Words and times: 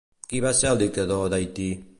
Qui 0.31 0.39
va 0.45 0.53
ser 0.61 0.71
el 0.71 0.81
dictador 0.83 1.31
d'Haití? 1.35 1.73